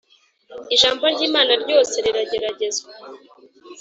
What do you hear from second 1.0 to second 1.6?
ry’imana